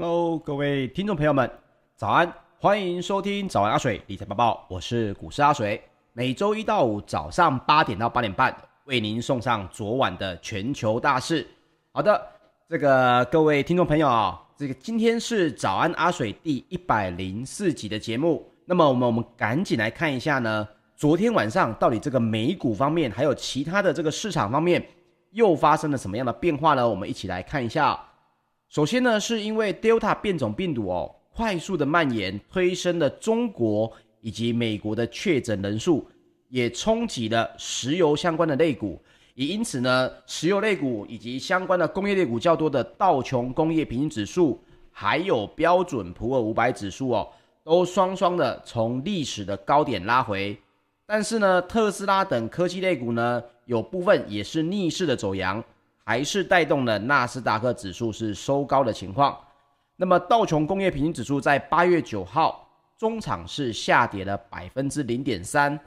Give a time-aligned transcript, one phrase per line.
[0.00, 1.50] Hello，各位听众朋友们，
[1.94, 2.32] 早安！
[2.58, 5.78] 欢迎收听早安阿水理财播报，我是股市阿水。
[6.14, 8.56] 每周一到五早上八点到八点半，
[8.86, 11.46] 为您送上昨晚的全球大事。
[11.92, 12.18] 好的，
[12.66, 18.50] 这个各位听众朋友啊，这个今天是早安阿水第一百零四集的节目。
[18.64, 24.82] 那么我们我们赶紧来看一下呢，昨天晚上到底这个美股方面，还有其他的这个市场方面，
[25.32, 26.88] 又发生了什么样的变化呢？
[26.88, 28.00] 我们一起来看一下。
[28.70, 33.90] 首先呢，是因为 Delta 变种病毒哦，快速的蔓延，推升了中国
[34.20, 36.08] 以及美国的确诊人数，
[36.48, 39.02] 也冲击了石油相关的类股，
[39.34, 44.62] 也因此呢，石油类股以及相关的工业类股较多的道琼工业平均指数，
[44.92, 47.28] 还有标准普尔五百指数哦，
[47.64, 50.56] 都双双的从历史的高点拉回。
[51.04, 55.60] 但是呢，特斯拉等科技类股呢，有部分也是逆势的走阳。
[56.10, 59.38] 还是带动了纳斯达克指数是收高的情况。
[59.94, 62.68] 那么道琼工业平均指数在八月九号
[62.98, 65.78] 中场是下跌了百分之零点三，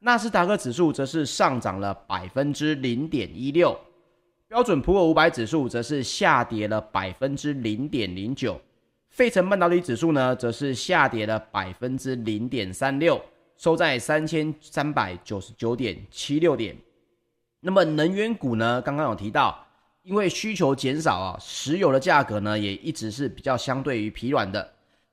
[0.00, 3.78] 纳斯达克指数则是上涨了百分之零点一六，
[4.48, 8.60] 标准普尔五百指数则是下跌了百分之零点零九，
[9.10, 13.20] 费城半导体指数呢则是下跌了百分之零点三六，
[13.56, 16.76] 收在三千三百九十九点七六点。
[17.60, 19.66] 那么能源股呢，刚刚有提到。
[20.08, 24.66] 因为需求减少啊，石油的价格呢也一直是比较相对于疲软的，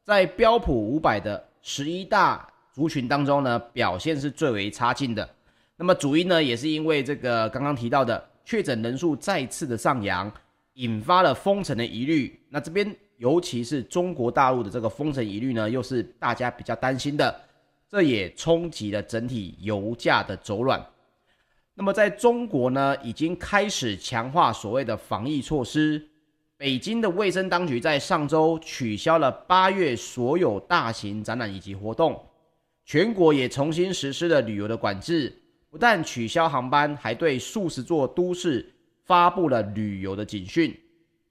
[0.05, 5.29] 在标普五百的十一大族群当中呢，表现是最为差劲的。
[5.75, 10.31] 那么主因呢，也是因为这个刚刚提到的确诊人数再次的上扬，
[10.75, 12.39] 引发了封城的疑虑。
[12.47, 17.37] 那这边尤其是中国大陆的这个封城疑虑呢，又是大家比较担心的，
[17.89, 20.81] 这也冲击了整体油价的走软。
[21.77, 26.01] 那么在中国呢，已经开始强化所谓的防疫措施。
[26.57, 32.25] 北京的卫生当局在上周取消了八月所有大型展览以及活动，
[32.85, 35.37] 全国也重新实施了旅游的管制，
[35.69, 38.73] 不但取消航班，还对数十座都市
[39.03, 40.73] 发布了旅游的警讯，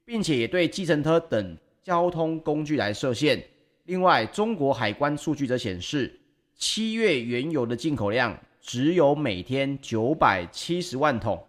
[0.05, 3.43] 并且也对计程车等交通工具来设限。
[3.85, 6.21] 另外，中国海关数据则显示，
[6.55, 8.39] 七月原油的进口量。
[8.65, 11.47] 只有每天九百七十万桶，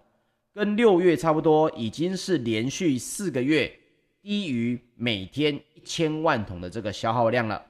[0.53, 3.71] 跟六月差不多，已经是连续四个月
[4.21, 7.65] 低于每天一千万桶的这个消耗量了。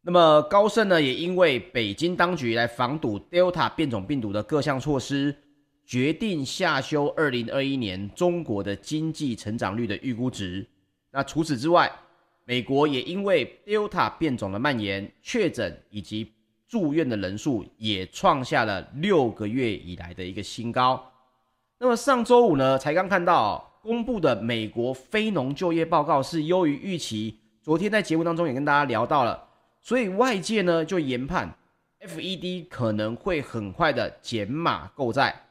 [0.00, 5.36] 那么高盛呢，也因为北京当局来防堵 Delta 变种病毒的各项措施，
[5.84, 10.66] 决定下修二零二一年中国的经济成长率的预估值。
[11.10, 11.92] 那除此之外，
[12.46, 16.32] 美国也因为 Delta 变种的蔓延、确诊以及
[16.68, 21.02] 住院的人数也创下了六个月以来的一个新高。
[21.78, 27.38] 那么上周五呢，才刚看到公布的美国非农就业报告是优于预期。
[27.62, 29.48] 昨天在节目当中也跟大家聊到了，
[29.80, 31.56] 所以外界呢就研判
[32.00, 35.44] FED 可能会很快的减码购债。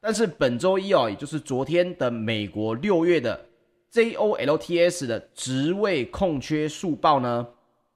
[0.00, 3.46] 但是本周一哦，也就是昨天的美国六月的
[3.92, 7.46] JOLTS 的职位空缺数报呢，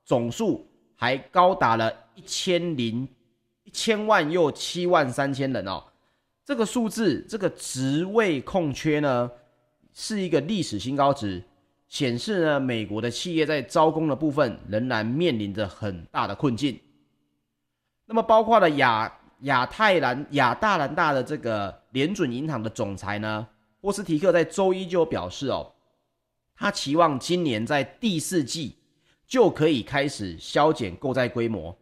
[0.05, 0.68] 总数
[0.99, 1.91] 还高达了。
[2.15, 3.09] 一千零
[3.63, 5.85] 一千万又七万三千人哦，
[6.45, 9.31] 这个数字，这个职位空缺呢，
[9.95, 11.41] 是一个历史新高值，
[11.87, 16.77] 显示呢，美国的企业在招工的部分仍然面临着很大的困境。
[18.05, 23.47] 那么，包括了亚亚太兰亚大兰大的这个联准银行的总裁呢，
[23.81, 25.73] 波斯提克在周一就表示哦，
[26.57, 28.77] 他期望今年在第四季
[29.29, 31.77] 就可以开始削减购债规模。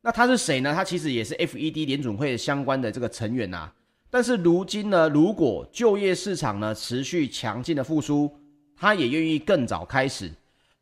[0.00, 0.74] 那他是谁呢？
[0.74, 3.74] 他其实也是 FED 联准会相关的这个成员呐、啊。
[4.10, 8.30] 但是如今呢，如果就业市场呢持续强劲的复苏，
[8.76, 10.30] 他也愿意更早开始。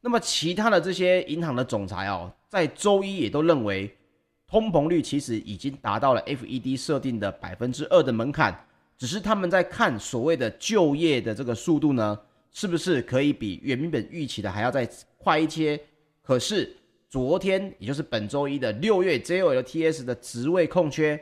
[0.00, 3.94] 那么其他的这些银行的总裁哦，在周一也都认为，
[4.46, 8.56] 通膨率其实已经达到了 FED 设定的百分之二的门槛，
[8.96, 12.19] 只是他们在看所谓的就业的这个速度呢，
[12.52, 14.88] 是不是可以比原本预期的还要再
[15.19, 15.81] 快一些？
[16.26, 16.76] 可是。
[17.08, 21.18] 昨天，也就是本周一的六月 JOLTS 的职位空缺，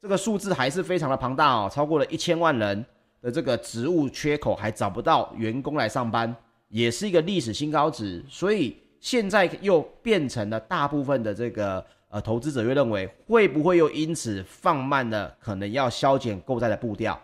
[0.00, 2.86] 这个数字还是非常的庞大哦，超过了一千万人
[3.20, 6.34] 的这个职务缺口，还找不到员工来上班，
[6.68, 8.24] 也是一个历史新高值。
[8.28, 17.20] 所以现在又变成了大部分的这个呃投资者又认为，会不会又因此放慢了可能要削减购债的步调？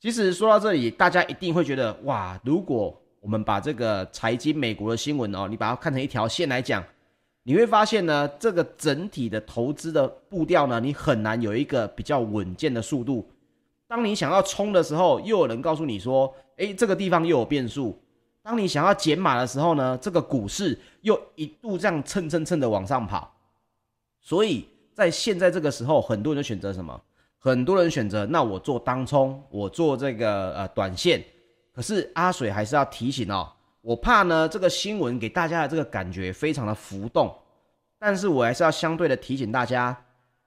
[0.00, 6.84] 其实说到这里，大家一定会觉得哇，如果我们把这个财经美国的新闻哦，你把它看成一条线来讲。
[7.42, 13.26] 你会发现呢，这个整体的投资的步调呢，你很难有一个比较稳健的速度。
[13.86, 17.98] 当你想要冲的时候，又有人告诉你说：“诶，这个地方又有变数。”
[18.42, 23.34] 当你想要减码的时候呢，这个股市又一度这样蹭蹭蹭的往上跑，
[24.20, 27.00] 所以在现在这个时候，很多人就选择什么？
[27.38, 31.24] 很多人选择那我做当冲，我做这个呃短线。
[31.78, 33.48] 可是阿水还是要提醒哦，
[33.82, 37.32] 我怕呢这个新闻给大家的这个感觉非常的浮动，
[38.00, 39.96] 但是我还是要相对的提醒大家，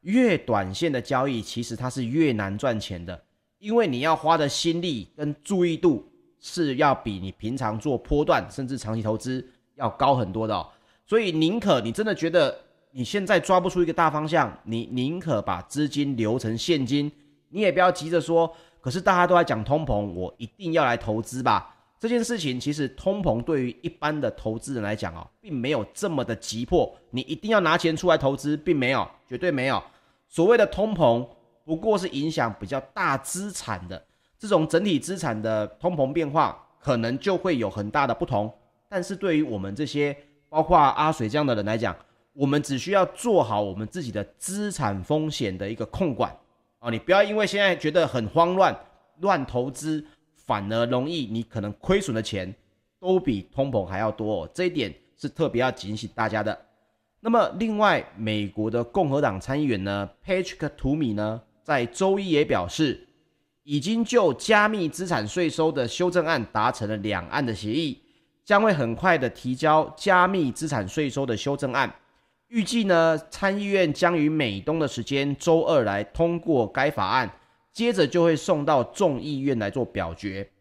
[0.01, 3.23] 越短线的交易其实它是越难赚钱的，
[3.59, 6.05] 因为你要花的心力跟注意度。
[6.43, 10.67] 是要比你平常做波段甚至长期投资要高很多的，
[11.05, 12.59] 所以宁可你真的觉得
[12.89, 17.11] 你现在抓不出一个大方向，你宁可把资金留成现金，
[17.49, 21.75] 你也不要急着说，可是大家都在讲通膨，我一定要来投资吧？
[21.99, 29.81] 这件事情其实通膨对于一般的投资人来讲哦，并没有这么的急迫，你一定要拿钱出来投资，并没有，绝对没有。
[30.27, 31.27] 所谓的通膨
[31.63, 34.03] 不过是影响比较大资产的。
[34.39, 38.51] 这种整体资产的通膨变化可能就会有很大的不同，
[38.89, 40.17] 但是对于我们这些
[40.49, 41.95] 包括阿水这样的人来讲，
[42.33, 46.35] 我们只需要做好我们自己的资产风险的一个控管
[46.81, 48.77] 哦，你不要因为现在觉得很慌乱，
[49.21, 52.53] 乱投资，反而容易你可能亏损的钱
[52.99, 56.65] 都比通膨还要多哦，这一点是特别要警醒大家的。
[57.21, 63.07] 那么另外，美国的共和党参议员呢，Patrick Toomey 呢，在周一也表示。
[63.63, 68.01] 已经就加密资产税收的修正案达成了两岸的协议，
[68.43, 71.93] 将会很快的提交加密资产税收的修正案。
[72.51, 77.31] 预计呢，参议院将于美东的时间周二来通过该法案，
[77.71, 80.51] 接着就会送到众议院来做表决。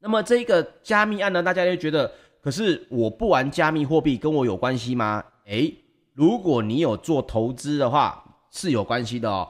[0.00, 2.12] 那么这个加密案呢，大家就觉得，
[2.42, 5.24] 可是我不玩加密货币跟我有关系吗？
[5.46, 5.74] 诶，
[6.12, 9.48] 如果你有做投资的话，是有关系的哦。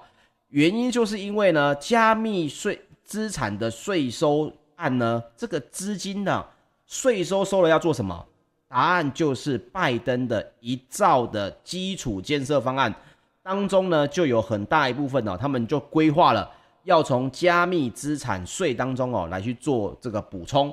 [0.50, 6.46] 原因就是因为呢，加密税资产的税收案呢，这个资金呢，
[6.86, 8.24] 税收收了要做什么？
[8.68, 12.94] 答案就是拜登的一兆的基础建设方案
[13.42, 16.50] 当中呢，就有很大一部分哦，他们就规划了
[16.84, 20.72] 要从加密资产税当中哦来去做这个补充。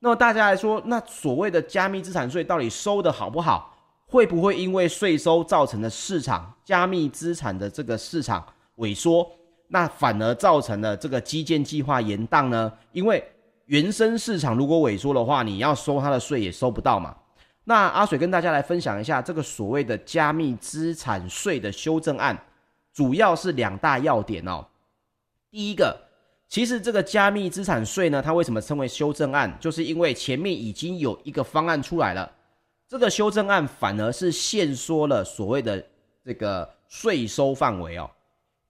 [0.00, 3.74] 那么大家来说，那所谓的加密资产税到底收得好不好？
[4.06, 8.44] 会不会因为税收造成的市场加密资产的这个市场？
[8.78, 9.28] 萎缩，
[9.66, 12.72] 那反而造成了这个基建计划延宕呢？
[12.92, 13.22] 因为
[13.66, 17.14] 原生市场如果萎缩的话，你要收它的税也收不到嘛。
[17.68, 22.34] 那阿水跟大家来分享一下这个所谓的加密资产税的修正案，
[22.94, 24.64] 主要是两大要点哦。
[25.50, 25.94] 第一个，
[26.48, 29.54] 其实这个加密资产税呢，它为什么称为修正案？
[29.60, 32.32] 就是因为前面已经有一个方案出来了，
[32.88, 35.84] 这个修正案反而是限缩了所谓的
[36.24, 38.10] 这个税收范围哦。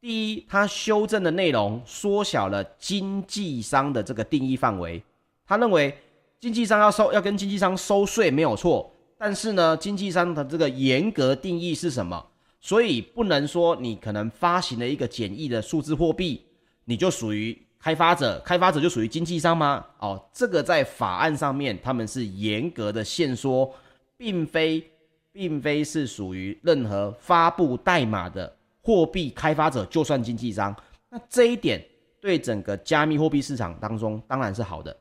[0.01, 5.01] 第一，它修正的内容缩小了经纪商的这个定义范围。
[5.47, 5.97] 他认为，
[6.41, 12.25] 经纪商要收要跟经纪商收税没有错，但是呢，经纪商的这个严格定义是什么？
[12.61, 16.45] 所以不能说你可能发行了一个简易的数字货币，
[16.85, 19.85] 你就属于开发者，开发者就属于经纪商吗？
[19.99, 23.73] 哦，这个在法案上面他们是严格的限缩，
[24.17, 24.85] 并非
[25.33, 28.53] 并非是属于任何发布代码的。
[28.81, 30.75] 货币开发者就算经纪商，
[31.11, 31.85] 那这一点
[32.21, 34.97] 对整个加密货币市场当中当然是好的。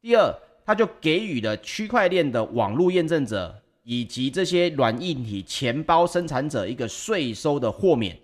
[0.00, 3.54] 第二，他就给予了区块链的网络验证者
[3.84, 8.16] 以及这些软硬体钱包生产者一个税收的豁免。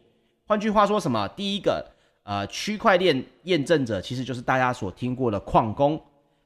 [0.46, 1.26] 换句话说什么？
[1.36, 1.84] 第一个，
[2.22, 6.00] 呃，区块链验证者其实就是大家所听过的矿工。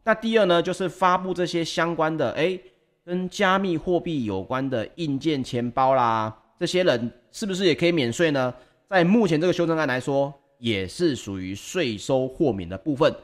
[0.04, 2.61] 那第二呢，就是发布这些相关的，诶，
[3.04, 6.37] 跟加密货币有关的硬件钱包啦。
[6.58, 8.52] 这些人是不是也可以免税呢？
[8.88, 13.14] 在目前这个修正案来说，也是属于税收豁免的部分。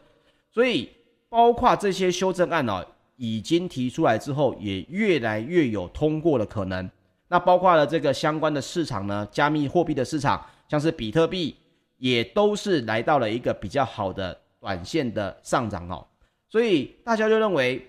[0.53, 0.89] 所以，
[1.29, 2.85] 包括这些修正案哦，
[3.17, 6.91] 已经提出来之后，也越来越有通过的可能。
[7.29, 11.55] 那包括了这个相关的市场呢，加密货币的市场，像是比特币，
[11.99, 16.07] 也都是来到了一个比较好的短线的上涨哦。
[16.49, 17.87] 所以大家就认为，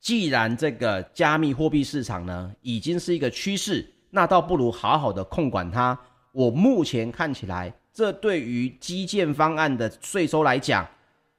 [0.00, 3.84] 既然这个加密货币市场呢，已经是一个趋势。
[4.10, 5.98] 那倒不如好好的控管它。
[6.30, 10.86] 我目前看起来，这对于基建方案的税收来讲，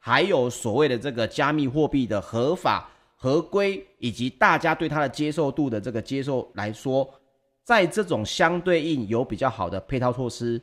[0.06, 7.10] 还有所谓的这个加密货币的合法合规，以及大家对它的接受度的这个接受来说，
[7.64, 10.62] 在这种相对应有比较好的配套措施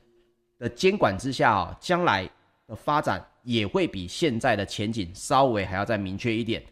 [0.61, 2.25] 的监管之下啊，将来
[2.69, 6.63] 的发展也会比现在的前景稍微还要再明确一点。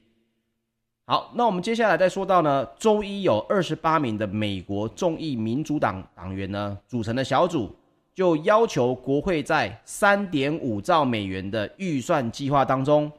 [1.07, 7.75] 好，那我们接下来再说到呢，周一有二十八名的美国众议民主党党员呢组成的小组，
[8.21, 13.11] 就要求国会在三点五兆美元的预算计划当中，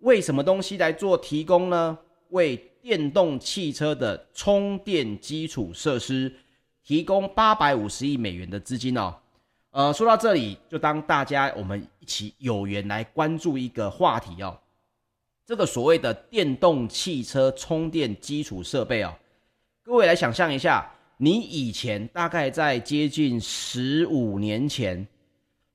[0.00, 1.96] 为什么东西来做提供呢？
[2.28, 6.30] 为电动汽车的充电基础设施
[6.84, 9.14] 提供八百五十亿美元的资金哦。
[9.70, 14.58] 呃，说到这里，就当大家我们一起有缘来关注一个话题哦。
[15.46, 19.14] 这个所谓的电动汽车充电基础设备哦，
[19.82, 25.06] 各位来想象一下，你以前大概在接近十五年前，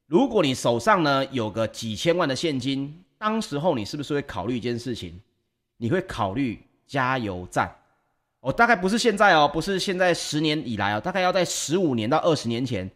[0.07, 5.19] 如果你手上呢有个几千万的现金，当时候你是不是会考虑一件事情？
[5.77, 6.61] 你会考虑？
[6.87, 7.71] 加油站，
[8.39, 12.89] 哦，大概不是现在哦，不是现在十年以来哦，大概要在十五年到二十年前，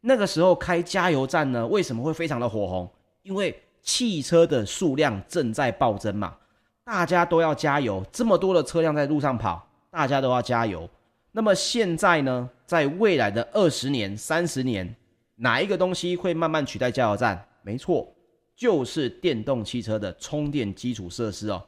[0.00, 2.90] 那个时候开加油站呢，为什么会非常的火红？
[3.22, 6.36] 因为汽车的数量正在暴增嘛，
[6.82, 10.90] 大家都要加油，这么多的车辆在路上跑，大家都要加油。
[11.36, 14.96] 那么现在呢，在未来的二十年、三十年，
[15.34, 17.46] 哪一个东西会慢慢取代加油站？
[17.60, 18.10] 没错，
[18.56, 21.62] 就是电动汽车的充电基础设施哦。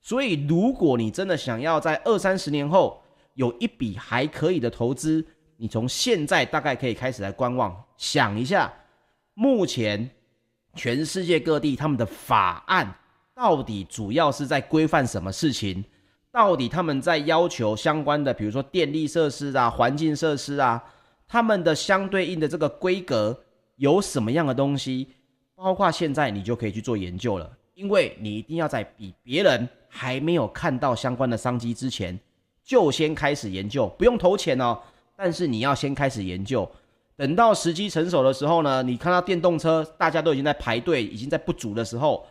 [0.00, 3.00] 所以，如果你真的想要在二三十年后
[3.34, 5.24] 有一笔还可以的投资，
[5.56, 8.74] 你从现在大概可以开始来观望，想一下，
[9.34, 10.10] 目前
[10.74, 12.92] 全世界各地他们的法案
[13.36, 15.84] 到底主要是在规范什么事情？
[16.32, 20.82] 到底他们在要求相关的，比如说电力设施啊、环境设施啊，
[21.28, 23.38] 他们的相对应的这个规格
[23.76, 25.08] 有什么样的东西？
[25.54, 29.68] 包括现在你就可以去做研究了，因为你一定要在比别人。
[29.94, 32.18] 还没有看到相关的商机之前，
[32.64, 34.78] 就先开始研究，不用投钱哦。
[35.14, 36.66] 但是你要先开始研究，
[37.14, 42.26] 等到时机成熟的时候呢，你看到电动车大家都已经在排队，已经在不足的时候，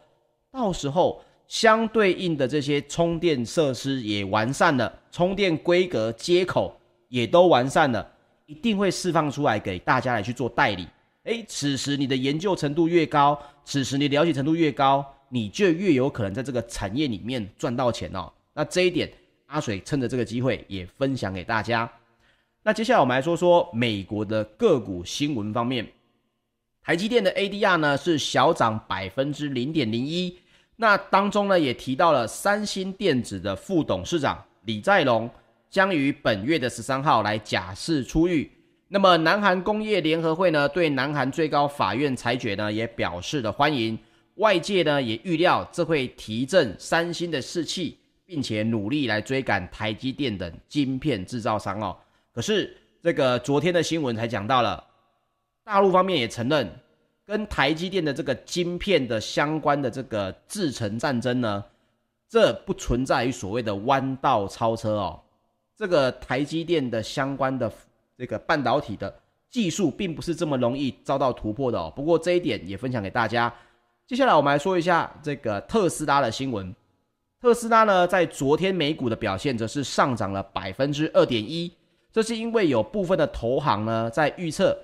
[0.52, 6.80] 到时候相对应的这些充电设施也完善了，充电规格接口
[7.10, 8.10] 也都完善了，
[8.46, 10.88] 一定会释放出来给大家来去做代理。
[11.24, 15.06] 诶，此时你的研究程度越高，此时你了解程度越高。
[15.28, 18.32] 你就越有可能在这个产业里面赚到钱哦。
[18.54, 19.12] 那这一点，
[19.48, 21.90] 阿水趁着这个机会也分享给大家。
[22.64, 25.86] 那接下来我们来说说美国的个股新闻方面，
[26.82, 30.38] 台积电的 ADR 呢是小涨百分之零点零一。
[30.82, 35.30] 那当中呢也提到了三星电子的副董事长李在龙
[35.70, 38.50] 将于本月的十三号来假释出狱。
[38.88, 43.96] 那么南韩工业联合会呢对南韩最高法院裁决呢也表示了欢迎。
[44.38, 51.96] 外界呢也预料这会提振三星的士气，并且努力来追赶台积电等晶片制造商哦。
[52.34, 54.84] 可是这个昨天的新闻才讲到了，
[55.64, 56.68] 大陆方面也承认，
[57.32, 61.64] 跟台积电的这个晶片的相关的这个制程战争呢，
[62.28, 65.18] 这不存在于所谓的弯道超车哦。
[65.78, 67.72] 这个台积电的相关的
[68.18, 69.16] 这个半导体的
[69.50, 71.90] 技术，并不是这么容易遭到突破的哦。
[71.96, 73.54] 不过这一点也分享给大家。
[74.06, 76.76] 接下来我们来说一下这个特斯拉的新闻。
[77.40, 81.72] 特斯拉呢，在昨天美股的表现则是上涨了百分之二点一，
[82.12, 84.78] 这是因为有部分的投行呢在预测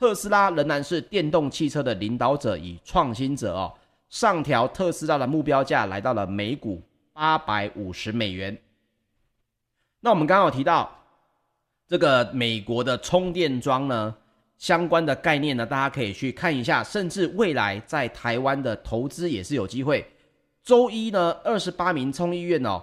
[0.00, 3.70] 特斯拉仍然是电动汽车的领导者与创新者哦，
[4.08, 6.82] 上调特斯拉的目标价来到了每股
[7.12, 8.56] 八百五十美元。
[10.00, 10.90] 那我们刚刚有提到
[11.86, 14.16] 这个美国的充电桩呢，
[14.56, 20.02] 相关的概念呢，大家可以去看一下，甚至未来在台湾的投资也是有机会。
[20.62, 22.82] 周一呢，二十八名众议院哦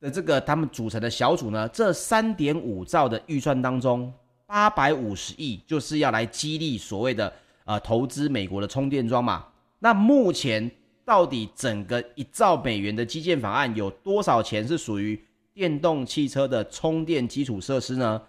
[0.00, 4.12] 的这个他们组成的小组呢，这三点五兆的预算当中，
[4.46, 7.32] 八百五十亿就是要来激励所谓的
[7.64, 9.46] 呃投资美国的充电桩嘛。
[9.78, 10.70] 那目前
[11.04, 18.20] 到底整个一兆美元的基建法案有多少钱是属于电动汽车的充电基础设施呢？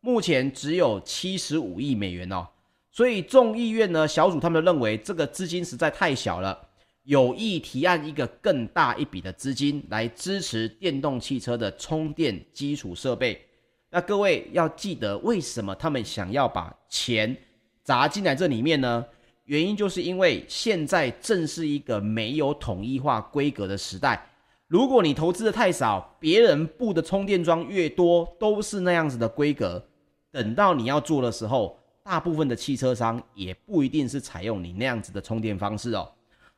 [0.00, 2.46] 目前只有七十五亿美元哦，
[2.90, 6.58] 所以众议院呢小组他们认为这个资金实在太小了，
[7.04, 13.46] 有意提案一个更大一笔的资金来支持电动汽车的充电基础设备。
[13.94, 17.36] 那各位要记得，为什么他们想要把钱
[17.84, 19.04] 砸进来这里面呢？
[19.44, 24.24] 原因就是因为现在正是一个没有统一化规格的时代，
[24.66, 29.84] 如果你投资的太少，别人布的充电桩越多，都是那样子的规格。
[30.30, 36.10] 等到你要做的时候，大部分的汽车商也不一定是采用你那样子的充电方式哦。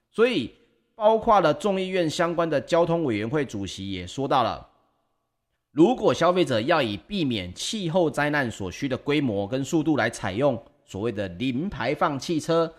[0.08, 0.54] 所以，
[0.94, 4.64] 包括了众议院相关的交通委员会主席也说到了，
[5.74, 12.72] 如果消费者要以避免气候灾难所需的规模跟速度来采用所谓的零排放汽车，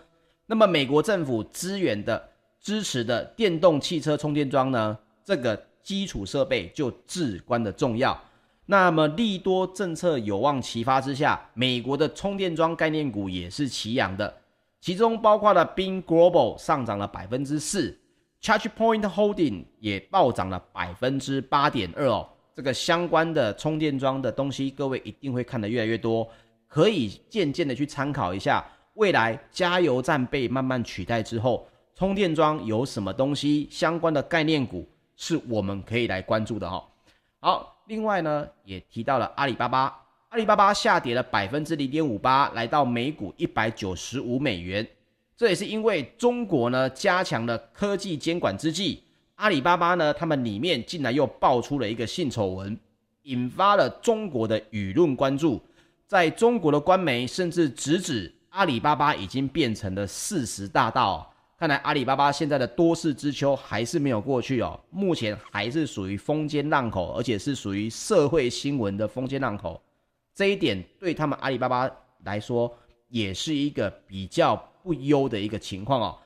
[0.46, 8.18] 那么美国政府资源的支持的电动汽车充电桩呢，这个基础设备就至关的重要。
[8.64, 14.34] 那么利多政策有望齐发之下，美国的充电桩概念股也是齐扬的，
[14.80, 17.94] 其中包括了 Beam Global 上涨了百分之四
[18.40, 22.30] ChargePoint Holding 也暴涨了百分之八点二哦。
[22.56, 26.26] 这个相关的充电桩的东西，各位一定会看得越来越多，
[26.66, 28.64] 可以渐渐的去参考一下。
[28.94, 36.82] 未来加油站被慢慢取代之后，充电桩有什么东西相关的概念股是我们可以来关注的哈。
[37.40, 39.94] 好，另外呢也提到了阿里巴巴，
[40.30, 44.88] 阿里巴巴下跌了百分之零点五八，来到每股一百九十五美元。
[45.36, 49.02] 这也是因为中国呢加强了科技监管之际，
[49.36, 52.78] 阿里巴巴呢他们里面竟然又爆出了一个性丑闻，
[53.22, 55.60] 引发了中国的舆论关注，
[56.06, 58.32] 在中国的官媒甚至直指。
[58.50, 69.78] 阿里巴巴已经变成了四十大盗，看来阿里巴巴现在的多事之秋还是没有过去哦，目前还是属于风尖浪口，而且是属于社会新闻的风尖浪口，
[70.34, 71.90] 这一点对他们阿里巴巴
[72.24, 72.74] 来说
[73.08, 76.18] 也是一个比较不优的一个情况哦。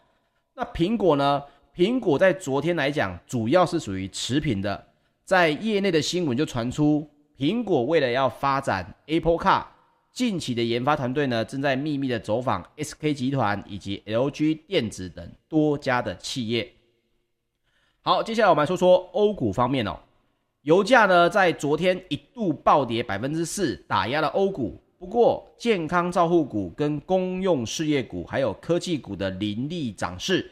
[0.54, 1.42] 那苹果呢？
[1.74, 4.86] 苹果在昨天来讲，主要是属于持平的，
[5.24, 9.64] 在业内的新闻就传出，苹果为了要发展 Apple Car。
[10.12, 16.72] 近期的研发团队呢，正在秘密的走访 SK 集团以及 LG 电子等多家的企业。
[18.02, 19.96] 好，接下来我们来说说欧股方面哦。
[20.62, 24.82] 油价呢，在昨天一度暴跌百分之四，打压了欧股。
[24.98, 30.50] 不过，健康照护股跟公用事业股，还有科技股的凌厉涨势，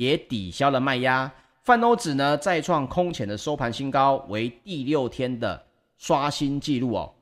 [0.00, 1.30] 也抵消了卖压。
[1.62, 5.62] 泛欧指呢，再创空前的收盘新高，为第六天的
[5.98, 7.12] 刷新纪录哦。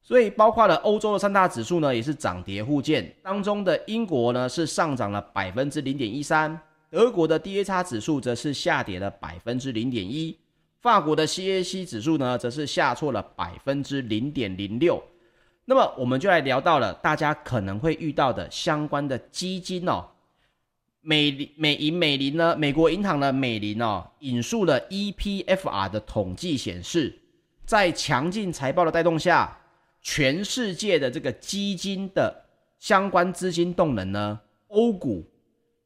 [0.00, 3.14] 所以，包括了欧洲的三大指数呢，也是涨跌互见。
[3.22, 10.34] 当中的英国呢是上涨了百分之零点一三，德国的 DAX 指数则是下跌了百分之零点一，
[10.80, 15.02] 法国的 CAC 指数呢则是下挫了百分之零点零六。
[15.66, 20.02] 那么，我们就来聊到了大家可能会遇到的相关的基金哦。
[21.06, 27.16] 美美银美林呢，美国银行的美林哦，引述了 EPFR 的统计显示，
[27.64, 29.56] 在强劲财报的带动下。
[30.02, 32.32] 全世界的这个基金的
[32.78, 35.24] 相关资金动能呢，欧股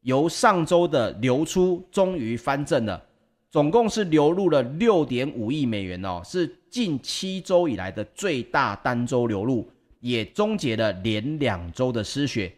[0.02, 3.02] 由上周的流出终于翻正了，
[3.50, 12.52] 总共是流入了六点五亿美元哦，是近七周以来的最大单周流入，也终结了连两周的失血。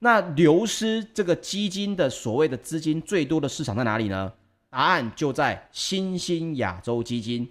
[0.00, 4.32] 那流失这个基金的所谓的资金最多的市场在哪里呢？
[4.70, 7.50] 答案就在新兴亚洲基金。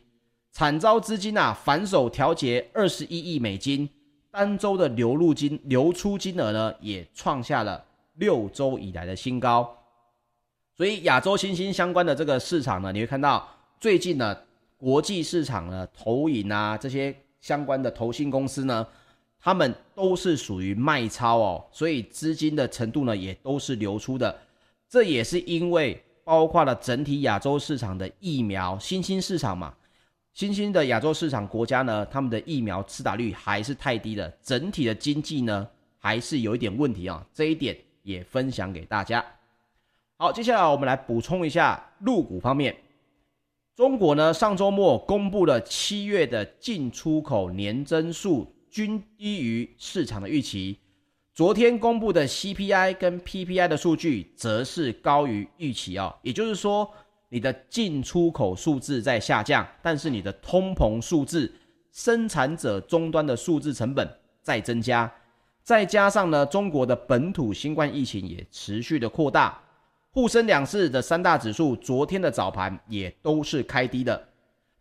[0.51, 3.87] 惨遭资金啊反手调节二十一亿美金，
[4.31, 7.83] 单周的流入金流出金额呢也创下了
[8.15, 9.77] 六周以来的新高。
[10.75, 13.47] 所以亚洲新兴相关的这个市场呢，你会看到
[13.79, 14.35] 最近呢
[14.77, 18.87] 国际市场呢投银啊这些相关的投信公司呢，
[19.39, 24.35] 他们都是属于卖超哦，所以资金的程度呢也都是流出的。
[24.89, 29.73] 这也是因为包括了整体亚洲市场的疫苗新兴市场嘛。
[30.33, 39.25] 新兴的亚洲市场国家呢，他们的疫苗施打率还是太低了，整体的经济呢还是有一点问题啊，这一点也分享给大家。
[40.17, 42.75] 好，接下来我们来补充一下入股方面，
[43.75, 50.77] 中国呢上周末公布了七月的进出口年增速均低于市场的预期，
[51.33, 56.89] 昨天公布的 CPI 跟 PPI 的数据则是高于预期啊，也就是说。
[57.29, 61.53] 你的进出口数字在下降，但是你的通膨数字、
[61.91, 64.09] 生产者终端的数字成本
[64.41, 65.13] 在增加，
[65.61, 69.61] 再加上呢，中国的本土新冠疫情也持续的扩大，
[70.11, 74.29] 沪深两市的三大指数昨天的早盘也都是开低的。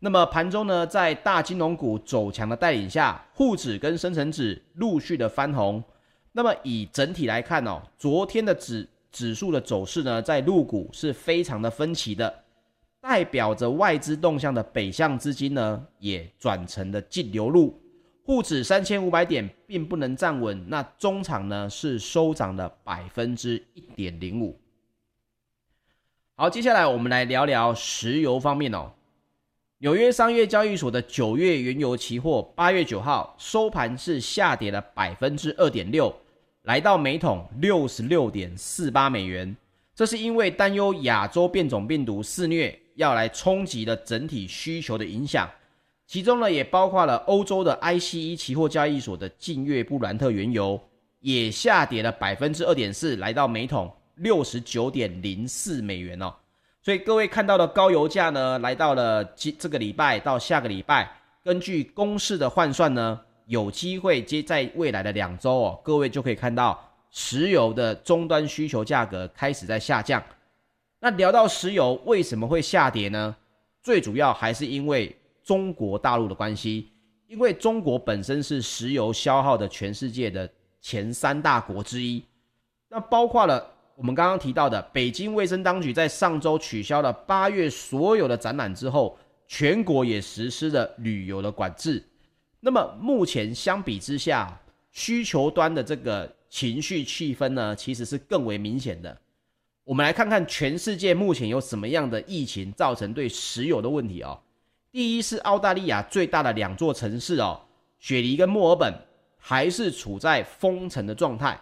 [0.06, 5.82] 那么盘中呢，在大金融股走强的带领下，沪指跟深成指陆续的翻红。
[6.30, 12.32] 那么以整体来看哦，昨天的指指数的走势呢，在陆股是非常的分歧的，
[13.00, 17.76] 代表着外资动向的北向资金呢，也转成了净流入。
[18.22, 24.56] 沪指三千五百点并不能站稳，那中场呢是收涨了百分之一点零五。
[26.36, 28.92] 好，接下来我们来聊聊石油方面哦。
[29.80, 36.14] 纽约商业交易所的九月原油期货，八月九号收盘是下跌了百分之二点六。
[36.62, 39.54] 来到每桶六十六点四八美元，
[39.94, 45.46] 这是因为担忧亚洲变种病毒肆虐，要来冲击了整体需求的影响。
[46.06, 50.80] 其中呢，也包括了欧洲的 ICE 期货交易所的近月布兰特原油
[51.20, 56.32] 也下跌了百分之二点四，来到每桶六十九点零四美元哦。
[56.86, 61.10] 所以各位看到的高油价呢，来到了这这个礼拜到下个礼拜，
[61.42, 63.20] 根据公式的换算呢。
[63.46, 70.22] 有机会接在未来的两周哦，各位就可以看到石油的终端需求价格开始在下降。
[71.00, 73.34] 那聊到石油为什么会下跌呢？
[73.82, 76.92] 最主要还是因为中国大陆的关系，
[77.26, 80.48] 因为中国本身是石油消耗的全世界的
[80.80, 82.22] 前三大国之一。
[82.88, 92.04] 那包括了我们刚刚提到的，北京卫生当局在上周取消了八月所有的展览之后，全国也实施了旅游的管制。
[92.60, 94.60] 那么目前相比之下，
[94.92, 99.16] 需求端的这个情绪气氛呢，其实是更为明显的。
[99.82, 104.38] 我们来看看全世界目前有什么样的疫情造成对石油的问题哦。
[104.92, 107.58] 第一是澳大利亚最大的两座城市哦，
[107.98, 108.92] 雪梨跟墨尔本
[109.38, 111.58] 还是处在封城的状态。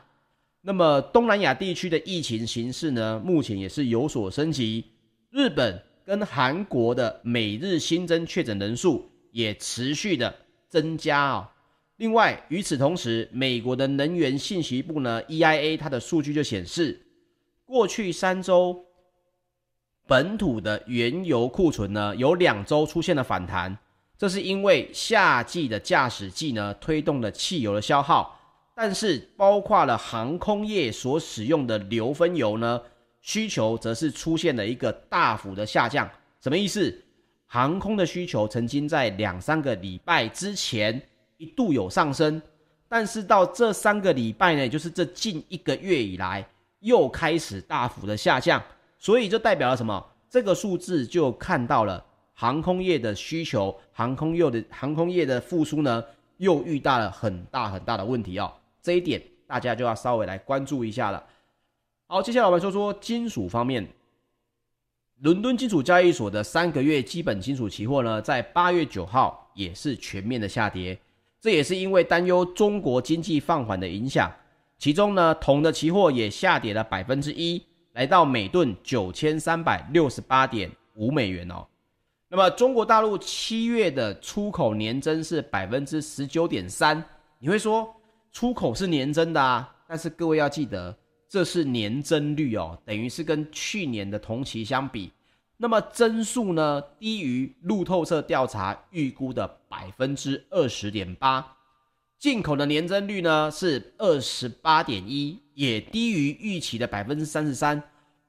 [0.67, 4.83] 那么东南亚地区的疫情形势呢，目前也是有所升级。
[5.31, 10.35] 日本跟韩国的每日新增确诊人数也持续的
[10.71, 11.47] 增加哦。
[11.97, 16.99] 另外，与此同时，美国的能源信息部呢，EIA 它的数据就显示，
[17.67, 18.87] 过去三周
[20.07, 23.77] 本土的原油库存呢，有两周出现了反弹，
[24.17, 28.41] 这是因为夏季的驾驶季呢推动了汽油的消耗，
[28.75, 32.81] 但是包括了航空业所使用的硫分油呢，
[33.21, 36.09] 需求则是出现了一个大幅的下降。
[36.41, 37.03] 什么意思？
[37.47, 41.01] 航空的需求曾经在两三个礼拜之前。
[41.37, 42.41] 一度有上升，
[42.89, 46.47] 但是到这三个礼拜呢，就是这近一个月以来，
[46.79, 48.63] 又开始大幅的下降，
[49.01, 50.03] 所以就代表了什么？
[50.31, 52.03] 这个数字就看到了
[52.35, 56.03] 航空业的需求，航空业的航空业的复苏呢，
[56.37, 58.51] 又遇到了很大很大的问题哦。
[58.85, 61.25] 这一点大家就要稍微来关注一下了。
[62.07, 63.89] 好，接下来我们说说金属方面，
[65.23, 70.97] 伦敦金属交易所的三个月基本金属期货呢，在八月九号也是全面的下跌。
[71.41, 74.31] 这也是因为担忧中国经济放缓的影响，
[74.79, 81.67] 其中呢，铜的期货也下跌了百分之一，来到每吨九千三百六十八点五美元哦。
[82.29, 87.03] 那么中国大陆七月的出口年增是百分之十九点三，
[87.39, 87.95] 你会说
[88.35, 89.73] 出口是年增的啊？
[89.87, 90.95] 但是各位要记得，
[91.29, 95.13] 这是年增率哦，等于是跟去年的同期相比。
[95.57, 101.47] 那么增速呢，低于路透社调查预估的百分之二十点八，
[102.19, 107.81] 进口的年增率呢是二十八点一，也低于预期的百分之三十三。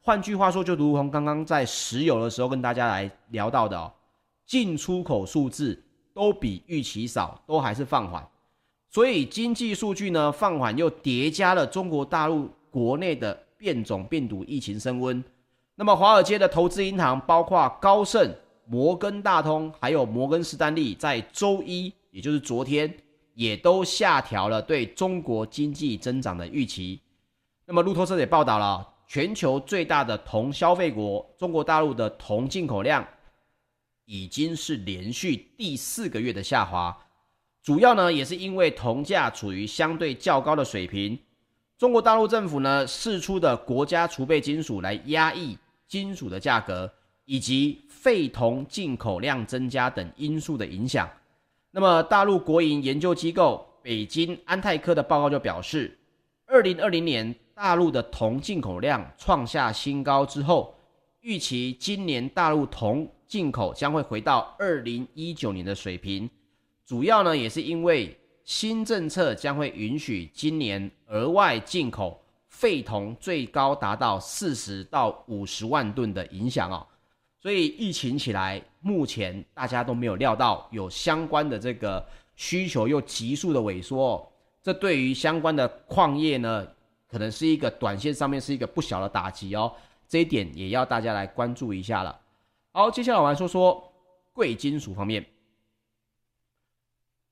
[0.02, 3.92] 换句话说，就如同刚刚在石油的时候跟大家来聊到的哦，
[4.46, 8.24] 进出口数字都比预期少，都还是放缓。
[8.96, 15.22] 所以经济数据呢放缓，又叠加了中国大陆国内的变种病毒疫情升温。
[15.76, 18.34] 那么，华尔街的投资银行，包括高盛、
[18.66, 22.90] 摩根大通，还有摩根士丹利，在周一，也就是昨天，
[23.34, 27.02] 也都下调了对中国经济增长的预期。
[27.66, 33.06] 那么，路透社也报道了，全球最大的铜消费国中国大陆的铜进口量，
[34.06, 36.98] 已经是连续第四个月的下滑。
[37.66, 41.18] 主要呢，也是因为铜价处于相对较高的水平，
[41.80, 45.58] 中国大陆政府呢释出的国家储备金属来压抑。
[45.88, 46.92] 金属的价格
[47.26, 51.08] 以及废铜进口量增加等因素的影响，
[51.70, 55.96] 那么大陆国营研究机构北京安泰科的报告就表示，
[56.48, 60.76] 二零二零年大陆的铜进口量创下新高之后，
[61.22, 66.28] 预期今年大陆铜进口将会回到二零一九年的水平，
[66.86, 72.22] 主要呢也是因为新政策将会允许今年额外进口。
[72.48, 76.88] 废铜最高达到四十到五十万吨的影响哦，
[77.38, 82.02] 所以疫情起来，目前大家都没有料到有相关的这个
[82.38, 84.28] 需求又急速的萎缩哦，
[84.64, 86.66] 这对于相关的矿业呢，
[87.10, 89.70] 可能是一个短线上面是一个不小的打击哦，
[90.08, 92.18] 这一点也要大家来关注一下了。
[92.72, 93.84] 好，接下来我们来说说
[94.32, 95.26] 贵金属方面，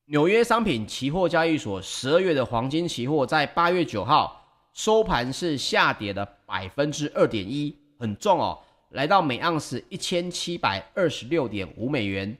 [0.08, 4.42] 纽约商品期货交易所十二月的黄金期货在八月九号。
[4.74, 8.58] 收盘是下跌了百分之二点一，很重哦，
[8.90, 12.36] 来到每盎司一千七百二十六点五美元，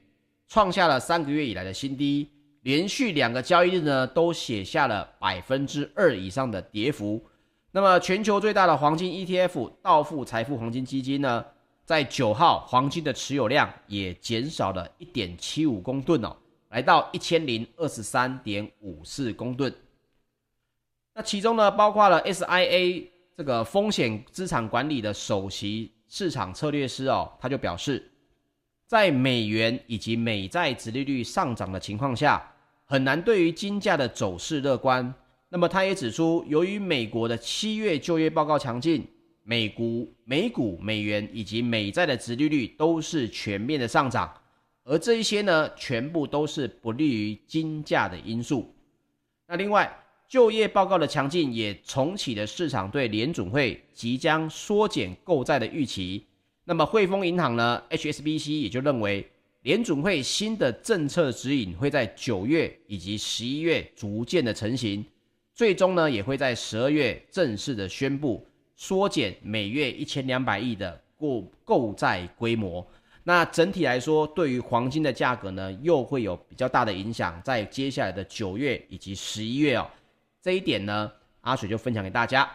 [0.48, 2.28] 创下了三个月以来的新低。
[2.62, 7.24] 连续两个交易日呢，都写下了百分之二以上的跌幅。
[7.70, 11.44] 那么，全球最大的黄金 ETF 道富财富黄金基金呢，
[11.84, 16.36] 在九号黄金的持有量也减少了一点七五公吨哦，
[16.74, 19.72] 来到一千零二十三点五四公吨。
[21.14, 23.06] 那其中呢，包括了 SIA
[23.36, 28.10] 这个风险资产管理的首席市场策略师哦，他就表示，
[28.88, 32.44] 在美元以及美债殖利率上涨的情况下，
[32.84, 35.14] 很难对于金价的走势乐观。
[35.48, 39.06] 那么他也指出，由于美国的七月就业报告强劲，
[39.44, 44.34] 美股、美股、美元以及美债的殖利率都是全面的上涨，
[44.84, 48.70] 而这一些呢，全部都是不利于金价的因素。
[49.46, 49.90] 那另外，
[50.28, 56.24] 就业报告的强劲也重启了市场对联准会即将缩减购债的预期。
[56.64, 59.26] 那么汇丰银行呢，HSBC 也就认为，
[59.62, 65.04] 联准会新的政策指引会在九月以及十一月逐渐的成型，
[65.54, 68.46] 最终呢，也会在十二月正式的宣布。
[68.76, 72.84] 缩减每月一千两百亿的购购债规模，
[73.26, 79.90] 那整体来说，对于黄金的价格呢，又会有比较大的影响，在接下来的九月以及十一月哦，
[80.42, 81.10] 这一点呢，
[81.40, 82.46] 阿水就分享给大家。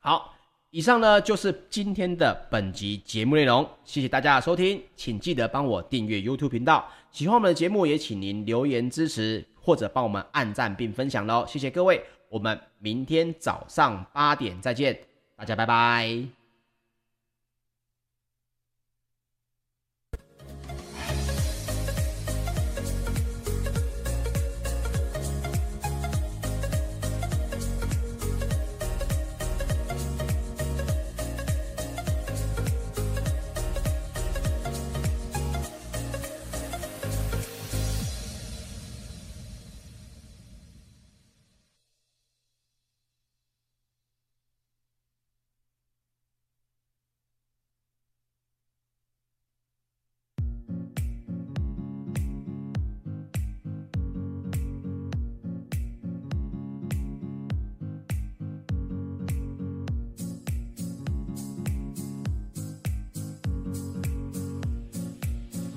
[0.00, 0.34] 好，
[0.70, 14.98] 以上呢就是今天的本集节目内容，谢谢大家的收听，请记得帮我订阅 YouTube 频道，喜欢我们的节目也请您留言支持或者帮我们按赞并分享喽，谢谢各位，我们明天早上八点再见。
[15.36, 16.45] 大家拜拜。